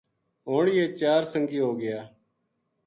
ہن 0.47 0.65
یہ 0.77 0.85
چار 0.99 1.21
سنگی 1.31 1.59
ہو 1.65 1.71
گیا 1.81 1.99